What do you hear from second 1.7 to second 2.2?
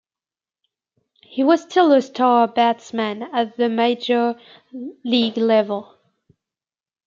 a